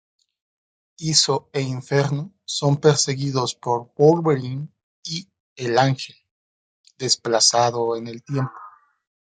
Iso 1.13 1.35
e 1.53 1.61
Inferno 1.77 2.23
son 2.57 2.73
perseguidos 2.77 3.53
por 3.53 3.91
Wolverine 3.95 4.67
y 5.03 5.29
el 5.55 5.77
Ángel 5.77 6.15
desplazado 6.97 7.95
en 7.95 8.07
el 8.07 8.23
tiempo. 8.23 8.57